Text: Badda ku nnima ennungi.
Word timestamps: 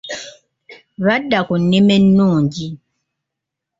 Badda 1.05 1.39
ku 1.47 1.53
nnima 1.61 1.93
ennungi. 1.99 2.67